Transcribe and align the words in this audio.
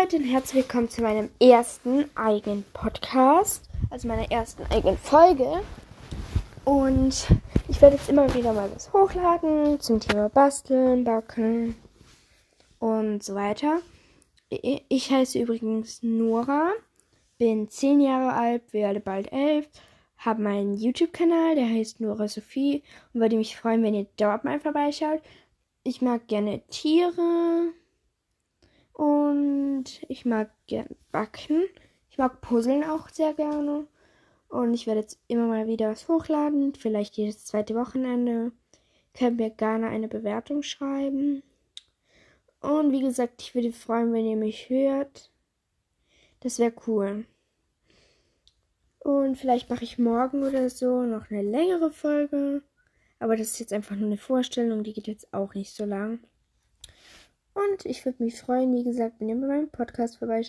Leute 0.00 0.16
und 0.16 0.24
herzlich 0.24 0.64
willkommen 0.64 0.90
zu 0.90 1.00
meinem 1.00 1.30
ersten 1.40 2.04
eigenen 2.16 2.64
Podcast, 2.74 3.70
also 3.88 4.08
meiner 4.08 4.30
ersten 4.30 4.64
eigenen 4.64 4.98
Folge. 4.98 5.62
Und 6.64 7.28
ich 7.68 7.80
werde 7.80 7.96
jetzt 7.96 8.10
immer 8.10 8.32
wieder 8.34 8.52
mal 8.52 8.70
was 8.74 8.92
hochladen 8.92 9.80
zum 9.80 10.00
Thema 10.00 10.28
Basteln, 10.28 11.04
Backen 11.04 11.76
und 12.78 13.22
so 13.22 13.34
weiter. 13.36 13.80
Ich 14.50 15.10
heiße 15.10 15.38
übrigens 15.38 16.02
Nora, 16.02 16.72
bin 17.38 17.68
10 17.68 18.00
Jahre 18.00 18.34
alt, 18.34 18.72
werde 18.74 19.00
bald 19.00 19.32
11, 19.32 19.66
habe 20.18 20.42
meinen 20.42 20.74
YouTube-Kanal, 20.74 21.54
der 21.54 21.68
heißt 21.68 22.00
Nora 22.00 22.28
Sophie 22.28 22.82
und 23.14 23.20
würde 23.20 23.36
mich 23.36 23.56
freuen, 23.56 23.82
wenn 23.82 23.94
ihr 23.94 24.06
dort 24.18 24.44
mal 24.44 24.60
vorbeischaut. 24.60 25.22
Ich 25.84 26.02
mag 26.02 26.26
gerne 26.26 26.60
Tiere 26.68 27.72
und 29.76 30.02
ich 30.08 30.24
mag 30.24 30.50
gern 30.66 30.88
backen. 31.12 31.64
Ich 32.10 32.16
mag 32.16 32.40
Puzzeln 32.40 32.82
auch 32.82 33.10
sehr 33.10 33.34
gerne. 33.34 33.86
Und 34.48 34.72
ich 34.72 34.86
werde 34.86 35.00
jetzt 35.00 35.18
immer 35.28 35.46
mal 35.46 35.66
wieder 35.66 35.90
was 35.90 36.08
hochladen. 36.08 36.74
Vielleicht 36.74 37.16
jedes 37.16 37.44
zweite 37.44 37.74
Wochenende. 37.74 38.52
Könnt 39.12 39.36
mir 39.36 39.50
gerne 39.50 39.88
eine 39.88 40.08
Bewertung 40.08 40.62
schreiben. 40.62 41.42
Und 42.60 42.90
wie 42.90 43.02
gesagt, 43.02 43.42
ich 43.42 43.54
würde 43.54 43.72
freuen, 43.72 44.14
wenn 44.14 44.24
ihr 44.24 44.36
mich 44.36 44.70
hört. 44.70 45.30
Das 46.40 46.58
wäre 46.58 46.72
cool. 46.86 47.26
Und 49.00 49.36
vielleicht 49.36 49.68
mache 49.68 49.84
ich 49.84 49.98
morgen 49.98 50.42
oder 50.42 50.70
so 50.70 51.02
noch 51.02 51.30
eine 51.30 51.42
längere 51.42 51.90
Folge. 51.90 52.62
Aber 53.18 53.36
das 53.36 53.48
ist 53.48 53.60
jetzt 53.60 53.72
einfach 53.74 53.94
nur 53.94 54.06
eine 54.06 54.18
Vorstellung, 54.18 54.84
die 54.84 54.94
geht 54.94 55.06
jetzt 55.06 55.32
auch 55.34 55.54
nicht 55.54 55.74
so 55.74 55.84
lang. 55.84 56.20
Und 57.56 57.86
ich 57.86 58.04
würde 58.04 58.22
mich 58.22 58.38
freuen, 58.38 58.74
wie 58.74 58.84
gesagt, 58.84 59.14
wenn 59.18 59.30
ihr 59.30 59.40
bei 59.40 59.46
meinem 59.46 59.70
Podcast 59.70 60.18
vorbeischaut. 60.18 60.44